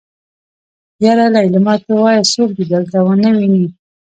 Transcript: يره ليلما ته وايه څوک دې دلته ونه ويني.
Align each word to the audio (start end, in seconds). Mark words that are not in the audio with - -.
يره 1.03 1.27
ليلما 1.35 1.75
ته 1.83 1.91
وايه 2.03 2.23
څوک 2.33 2.49
دې 2.57 2.63
دلته 2.73 2.97
ونه 3.05 3.29
ويني. 3.35 3.65